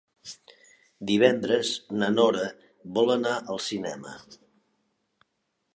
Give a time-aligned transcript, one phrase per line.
[1.09, 2.47] Divendres na Nora
[2.97, 4.17] vol anar al cinema.